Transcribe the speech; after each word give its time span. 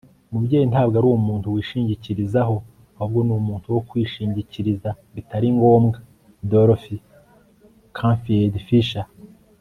umubyeyi 0.29 0.65
ntabwo 0.71 0.95
ari 0.99 1.07
umuntu 1.09 1.53
wishingikirizaho, 1.55 2.55
ahubwo 2.97 3.19
ni 3.25 3.33
umuntu 3.39 3.67
wo 3.75 3.81
kwishingikiriza 3.89 4.89
bitari 5.15 5.47
ngombwa- 5.57 5.97
dorothy 6.51 6.95
canfield 7.97 8.55
fisher 8.67 9.05